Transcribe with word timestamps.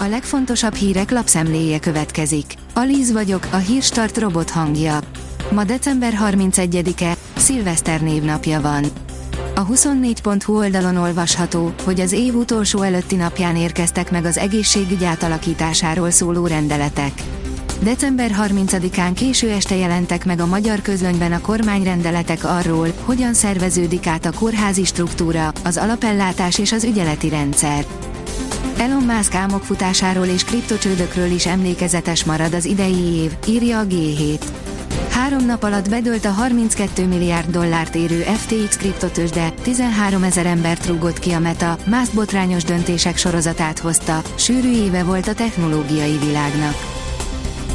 A 0.00 0.06
legfontosabb 0.06 0.74
hírek 0.74 1.10
lapszemléje 1.10 1.78
következik. 1.78 2.54
Alíz 2.74 3.12
vagyok, 3.12 3.46
a 3.50 3.56
hírstart 3.56 4.18
robot 4.18 4.50
hangja. 4.50 4.98
Ma 5.50 5.64
december 5.64 6.12
31-e, 6.30 7.16
szilveszter 7.36 8.00
névnapja 8.00 8.60
van. 8.60 8.84
A 9.54 9.66
24.hu 9.66 10.56
oldalon 10.56 10.96
olvasható, 10.96 11.72
hogy 11.84 12.00
az 12.00 12.12
év 12.12 12.34
utolsó 12.34 12.82
előtti 12.82 13.16
napján 13.16 13.56
érkeztek 13.56 14.10
meg 14.10 14.24
az 14.24 14.38
egészségügy 14.38 15.04
átalakításáról 15.04 16.10
szóló 16.10 16.46
rendeletek. 16.46 17.12
December 17.82 18.30
30-án 18.42 19.10
késő 19.14 19.50
este 19.50 19.76
jelentek 19.76 20.24
meg 20.24 20.40
a 20.40 20.46
magyar 20.46 20.82
közlönyben 20.82 21.32
a 21.32 21.40
kormányrendeletek 21.40 22.44
arról, 22.44 22.88
hogyan 23.04 23.34
szerveződik 23.34 24.06
át 24.06 24.24
a 24.24 24.32
kórházi 24.32 24.84
struktúra, 24.84 25.52
az 25.64 25.76
alapellátás 25.76 26.58
és 26.58 26.72
az 26.72 26.84
ügyeleti 26.84 27.28
rendszer. 27.28 27.86
Elon 28.78 29.02
Musk 29.02 29.34
álmokfutásáról 29.34 30.26
és 30.26 30.44
kriptocsődökről 30.44 31.30
is 31.30 31.46
emlékezetes 31.46 32.24
marad 32.24 32.54
az 32.54 32.64
idei 32.64 33.12
év, 33.22 33.32
írja 33.46 33.78
a 33.78 33.86
G7. 33.86 34.40
Három 35.10 35.46
nap 35.46 35.62
alatt 35.62 35.88
bedőlt 35.88 36.24
a 36.24 36.30
32 36.30 37.06
milliárd 37.06 37.50
dollárt 37.50 37.94
érő 37.94 38.20
FTX 38.20 38.76
kriptotősde, 38.76 39.52
13 39.62 40.22
ezer 40.22 40.46
embert 40.46 40.86
rúgott 40.86 41.18
ki 41.18 41.32
a 41.32 41.38
Meta, 41.38 41.78
Musk 41.86 42.14
botrányos 42.14 42.64
döntések 42.64 43.16
sorozatát 43.16 43.78
hozta, 43.78 44.22
sűrű 44.34 44.70
éve 44.70 45.04
volt 45.04 45.28
a 45.28 45.34
technológiai 45.34 46.18
világnak. 46.18 46.74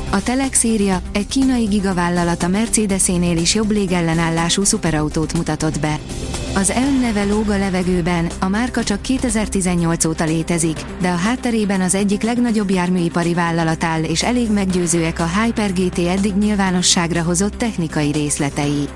A 0.09 0.23
Telex 0.23 0.63
írja, 0.63 1.01
egy 1.11 1.27
kínai 1.27 1.65
gigavállalat 1.65 2.43
a 2.43 2.47
Mercedesénél 2.47 3.37
is 3.37 3.55
jobb 3.55 3.71
légellenállású 3.71 4.63
szuperautót 4.63 5.33
mutatott 5.33 5.79
be. 5.79 5.99
Az 6.55 6.69
EON 6.69 6.99
neve 6.99 7.23
lóg 7.23 7.49
a 7.49 7.57
levegőben, 7.57 8.29
a 8.39 8.47
márka 8.47 8.83
csak 8.83 9.01
2018 9.01 10.05
óta 10.05 10.23
létezik, 10.23 10.79
de 11.01 11.09
a 11.09 11.15
hátterében 11.15 11.81
az 11.81 11.95
egyik 11.95 12.21
legnagyobb 12.21 12.69
járműipari 12.69 13.33
vállalat 13.33 13.83
áll 13.83 14.03
és 14.03 14.23
elég 14.23 14.51
meggyőzőek 14.51 15.19
a 15.19 15.27
Hyper 15.27 15.73
GT 15.73 15.97
eddig 15.97 16.35
nyilvánosságra 16.35 17.23
hozott 17.23 17.55
technikai 17.55 18.11
részletei. 18.11 18.87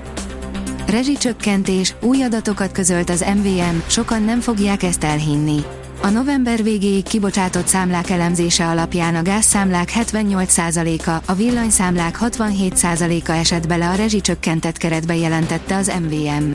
Rezsicsökkentés, 0.86 1.94
új 2.00 2.22
adatokat 2.22 2.72
közölt 2.72 3.10
az 3.10 3.24
MVM, 3.36 3.76
sokan 3.86 4.22
nem 4.22 4.40
fogják 4.40 4.82
ezt 4.82 5.04
elhinni. 5.04 5.58
A 6.02 6.08
november 6.08 6.62
végéig 6.62 7.02
kibocsátott 7.02 7.66
számlák 7.66 8.10
elemzése 8.10 8.66
alapján 8.66 9.14
a 9.14 9.22
gázszámlák 9.22 9.92
78%-a, 9.94 11.32
a 11.32 11.34
villanyszámlák 11.34 12.18
67%-a 12.20 13.30
esett 13.30 13.66
bele 13.66 13.88
a 13.88 13.94
rezsicsökkentett 13.94 14.76
keretbe 14.76 15.16
jelentette 15.16 15.76
az 15.76 15.92
MVM. 16.00 16.50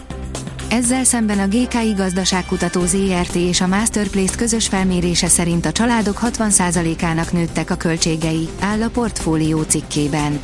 Ezzel 0.73 1.03
szemben 1.03 1.39
a 1.39 1.47
GKI 1.47 1.93
gazdaságkutató 1.95 2.85
ZRT 2.85 3.35
és 3.35 3.61
a 3.61 3.67
Masterplace 3.67 4.35
közös 4.35 4.67
felmérése 4.67 5.27
szerint 5.27 5.65
a 5.65 5.71
családok 5.71 6.19
60%-ának 6.23 7.31
nőttek 7.31 7.69
a 7.69 7.75
költségei, 7.75 8.47
áll 8.59 8.81
a 8.81 8.89
portfólió 8.89 9.61
cikkében. 9.61 10.39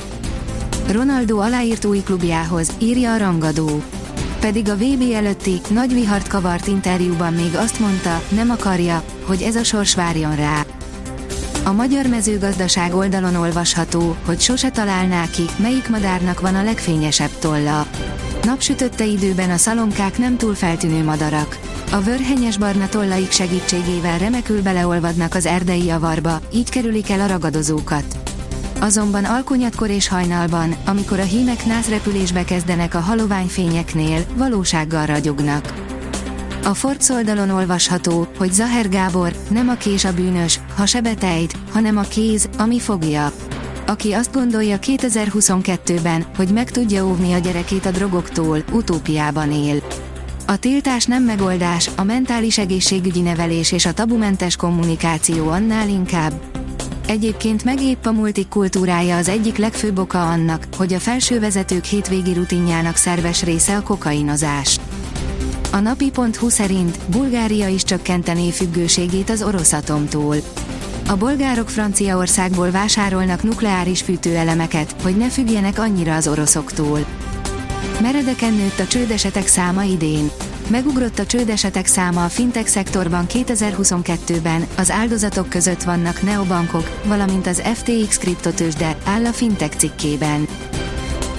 Ronaldo 0.91 1.37
aláírt 1.37 1.85
új 1.85 1.99
klubjához, 1.99 2.71
írja 2.77 3.13
a 3.13 3.17
rangadó 3.17 3.83
pedig 4.39 4.69
a 4.69 4.75
VB 4.75 5.11
előtti, 5.13 5.61
nagy 5.69 5.93
vihart 5.93 6.27
kavart 6.27 6.67
interjúban 6.67 7.33
még 7.33 7.55
azt 7.55 7.79
mondta, 7.79 8.21
nem 8.29 8.49
akarja, 8.49 9.03
hogy 9.25 9.41
ez 9.41 9.55
a 9.55 9.63
sors 9.63 9.95
várjon 9.95 10.35
rá. 10.35 10.65
A 11.63 11.71
magyar 11.71 12.05
mezőgazdaság 12.05 12.95
oldalon 12.95 13.35
olvasható, 13.35 14.15
hogy 14.25 14.39
sose 14.39 14.69
találná 14.69 15.25
ki, 15.29 15.43
melyik 15.57 15.89
madárnak 15.89 16.39
van 16.39 16.55
a 16.55 16.63
legfényesebb 16.63 17.39
tolla. 17.39 17.87
Napsütötte 18.43 19.05
időben 19.05 19.49
a 19.49 19.57
szalonkák 19.57 20.17
nem 20.17 20.37
túl 20.37 20.55
feltűnő 20.55 21.03
madarak. 21.03 21.59
A 21.91 21.99
vörhenyes 21.99 22.57
barna 22.57 22.89
tollaik 22.89 23.31
segítségével 23.31 24.17
remekül 24.17 24.61
beleolvadnak 24.61 25.35
az 25.35 25.45
erdei 25.45 25.85
javarba, 25.85 26.41
így 26.53 26.69
kerülik 26.69 27.09
el 27.09 27.21
a 27.21 27.27
ragadozókat. 27.27 28.17
Azonban 28.79 29.25
alkonyatkor 29.25 29.89
és 29.89 30.07
hajnalban, 30.07 30.75
amikor 30.85 31.19
a 31.19 31.23
hímek 31.23 31.65
nászrepülésbe 31.65 32.43
kezdenek 32.43 32.93
a 32.93 32.99
haloványfényeknél, 32.99 34.25
valósággal 34.35 35.05
ragyognak. 35.05 35.73
A 36.63 36.73
Forbes 36.73 37.09
oldalon 37.09 37.49
olvasható, 37.49 38.27
hogy 38.37 38.53
Zaher 38.53 38.89
Gábor 38.89 39.33
nem 39.49 39.69
a 39.69 39.75
kés 39.75 40.05
a 40.05 40.13
bűnös, 40.13 40.59
ha 40.75 40.85
sebetejt, 40.85 41.55
hanem 41.71 41.97
a 41.97 42.01
kéz, 42.01 42.49
ami 42.57 42.79
fogja. 42.79 43.31
Aki 43.89 44.11
azt 44.11 44.33
gondolja 44.33 44.79
2022-ben, 44.81 46.25
hogy 46.35 46.49
meg 46.53 46.71
tudja 46.71 47.05
óvni 47.05 47.33
a 47.33 47.37
gyerekét 47.37 47.85
a 47.85 47.91
drogoktól, 47.91 48.63
utópiában 48.71 49.51
él. 49.51 49.83
A 50.47 50.57
tiltás 50.57 51.05
nem 51.05 51.23
megoldás, 51.23 51.89
a 51.95 52.03
mentális 52.03 52.57
egészségügyi 52.57 53.21
nevelés 53.21 53.71
és 53.71 53.85
a 53.85 53.93
tabumentes 53.93 54.55
kommunikáció 54.55 55.47
annál 55.47 55.89
inkább, 55.89 56.33
Egyébként 57.07 57.63
meg 57.63 57.81
épp 57.81 58.05
a 58.05 58.11
multikultúrája 58.11 59.17
az 59.17 59.29
egyik 59.29 59.57
legfőbb 59.57 59.99
oka 59.99 60.29
annak, 60.29 60.67
hogy 60.77 60.93
a 60.93 60.99
felső 60.99 61.39
vezetők 61.39 61.83
hétvégi 61.83 62.33
rutinjának 62.33 62.95
szerves 62.95 63.43
része 63.43 63.75
a 63.75 63.81
kokainozás. 63.81 64.79
A 65.71 65.79
napi.hu 65.79 66.49
szerint 66.49 66.99
Bulgária 67.07 67.67
is 67.67 67.83
csökkentené 67.83 68.51
függőségét 68.51 69.29
az 69.29 69.43
orosz 69.43 69.73
atomtól. 69.73 70.35
A 71.09 71.17
bolgárok 71.17 71.69
Franciaországból 71.69 72.71
vásárolnak 72.71 73.43
nukleáris 73.43 74.01
fűtőelemeket, 74.01 74.95
hogy 75.01 75.17
ne 75.17 75.29
függjenek 75.29 75.79
annyira 75.79 76.15
az 76.15 76.27
oroszoktól. 76.27 77.05
Meredeken 78.01 78.53
nőtt 78.53 78.79
a 78.79 78.87
csődesetek 78.87 79.47
száma 79.47 79.83
idén. 79.83 80.29
Megugrott 80.67 81.19
a 81.19 81.25
csődesetek 81.25 81.85
száma 81.85 82.23
a 82.23 82.29
fintech 82.29 82.67
szektorban 82.67 83.25
2022-ben, 83.29 84.67
az 84.77 84.91
áldozatok 84.91 85.49
között 85.49 85.83
vannak 85.83 86.21
neobankok, 86.21 87.01
valamint 87.05 87.47
az 87.47 87.61
FTX 87.73 88.17
kriptotősde, 88.17 88.97
áll 89.05 89.25
a 89.25 89.31
fintech 89.31 89.77
cikkében. 89.77 90.47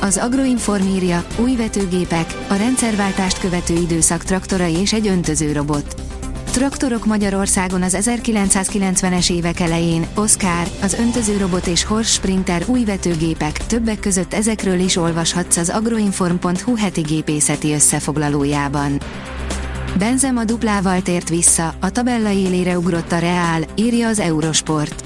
Az 0.00 0.16
Agroinform 0.16 0.86
írja, 0.86 1.24
új 1.38 1.56
vetőgépek, 1.56 2.34
a 2.48 2.54
rendszerváltást 2.54 3.40
követő 3.40 3.74
időszak 3.74 4.24
traktorai 4.24 4.74
és 4.74 4.92
egy 4.92 5.08
öntözőrobot. 5.08 6.09
Traktorok 6.50 7.06
Magyarországon 7.06 7.82
az 7.82 7.96
1990-es 8.00 9.32
évek 9.32 9.60
elején, 9.60 10.06
Oscar, 10.14 10.68
az 10.82 10.92
öntözőrobot 10.92 11.66
és 11.66 11.84
Horse 11.84 12.12
Sprinter 12.12 12.62
új 12.66 12.84
vetőgépek, 12.84 13.66
többek 13.66 14.00
között 14.00 14.34
ezekről 14.34 14.78
is 14.78 14.96
olvashatsz 14.96 15.56
az 15.56 15.68
agroinform.hu 15.68 16.76
heti 16.76 17.00
gépészeti 17.00 17.72
összefoglalójában. 17.72 19.00
Benzema 19.98 20.44
duplával 20.44 21.02
tért 21.02 21.28
vissza, 21.28 21.74
a 21.80 21.90
tabella 21.90 22.30
élére 22.30 22.78
ugrott 22.78 23.12
a 23.12 23.18
Real, 23.18 23.62
írja 23.74 24.08
az 24.08 24.18
Eurosport. 24.18 25.04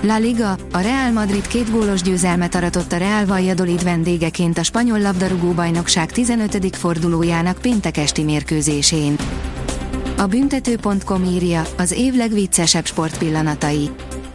La 0.00 0.18
Liga, 0.18 0.56
a 0.72 0.78
Real 0.78 1.12
Madrid 1.12 1.46
két 1.46 1.70
gólos 1.70 2.02
győzelmet 2.02 2.54
aratott 2.54 2.92
a 2.92 2.96
Real 2.96 3.26
Valladolid 3.26 3.84
vendégeként 3.84 4.58
a 4.58 4.62
spanyol 4.62 5.00
labdarúgó 5.00 5.50
bajnokság 5.50 6.12
15. 6.12 6.76
fordulójának 6.76 7.58
péntek 7.58 7.96
esti 7.96 8.22
mérkőzésén. 8.22 9.16
A 10.24 10.26
büntető.com 10.26 11.24
írja, 11.24 11.66
az 11.76 11.92
év 11.92 12.14
legviccesebb 12.14 12.86
sportpillanatai. 12.86 13.90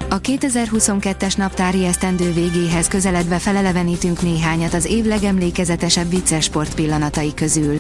A 0.10 0.22
2022-es 0.22 1.38
naptári 1.38 1.86
esztendő 1.86 2.34
végéhez 2.34 2.88
közeledve 2.88 3.40
felelevenítünk 3.40 4.22
néhányat 4.22 4.74
az 4.74 4.86
év 4.86 5.06
legemlékezetesebb 5.06 6.10
vicces 6.10 6.44
sportpillanatai 6.44 7.34
közül. 7.34 7.80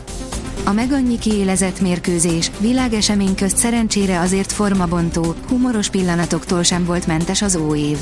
A 0.64 0.72
meg 0.72 0.92
annyi 0.92 1.20
kiélezett 1.20 1.82
mérkőzés, 1.82 2.52
világesemény 2.60 3.36
közt 3.36 3.58
szerencsére 3.58 4.20
azért 4.20 4.52
formabontó, 4.52 5.36
humoros 5.48 5.90
pillanatoktól 5.90 6.64
sem 6.64 6.86
volt 6.86 7.08
mentes 7.08 7.42
az 7.42 7.56
új 7.56 7.80
év. 7.80 7.98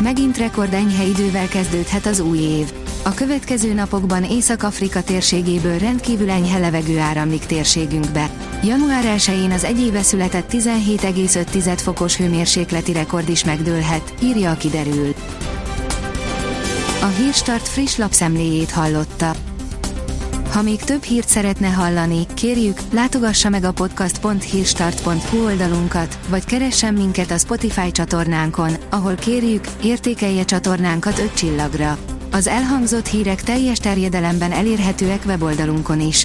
Megint 0.00 0.38
rekord 0.38 0.72
enyhe 0.72 1.04
idővel 1.04 1.48
kezdődhet 1.48 2.06
az 2.06 2.20
új 2.20 2.38
év. 2.38 2.72
A 3.02 3.14
következő 3.14 3.72
napokban 3.72 4.24
Észak-Afrika 4.24 5.02
térségéből 5.02 5.78
rendkívül 5.78 6.30
enyhe 6.30 6.58
levegő 6.58 6.98
áramlik 6.98 7.46
térségünkbe. 7.46 8.30
Január 8.64 9.04
1-én 9.18 9.50
az 9.50 9.64
egy 9.64 9.80
éve 9.80 10.02
született 10.02 10.50
17,5 10.52 11.72
fokos 11.76 12.16
hőmérsékleti 12.16 12.92
rekord 12.92 13.28
is 13.28 13.44
megdőlhet, 13.44 14.14
írja 14.22 14.50
a 14.50 14.56
kiderül. 14.56 15.14
A 17.00 17.06
Hírstart 17.06 17.68
friss 17.68 17.96
lapszemléjét 17.96 18.70
hallotta. 18.70 19.34
Ha 20.52 20.62
még 20.62 20.82
több 20.82 21.02
hírt 21.02 21.28
szeretne 21.28 21.68
hallani, 21.68 22.26
kérjük, 22.34 22.78
látogassa 22.92 23.48
meg 23.48 23.64
a 23.64 23.72
podcast.hírstart.hu 23.72 25.44
oldalunkat, 25.44 26.18
vagy 26.28 26.44
keressen 26.44 26.94
minket 26.94 27.30
a 27.30 27.38
Spotify 27.38 27.90
csatornánkon, 27.90 28.72
ahol 28.90 29.14
kérjük, 29.14 29.64
értékelje 29.82 30.44
csatornánkat 30.44 31.18
5 31.18 31.34
csillagra. 31.34 31.98
Az 32.30 32.46
elhangzott 32.46 33.06
hírek 33.06 33.42
teljes 33.42 33.78
terjedelemben 33.78 34.52
elérhetőek 34.52 35.22
weboldalunkon 35.26 36.00
is. 36.00 36.24